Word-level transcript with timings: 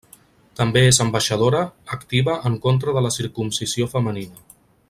També 0.59 0.81
és 0.91 0.99
ambaixadora 1.05 1.61
activa 1.97 2.39
en 2.51 2.57
contra 2.67 2.97
de 2.99 3.07
la 3.09 3.15
circumcisió 3.21 3.93
femenina. 3.97 4.47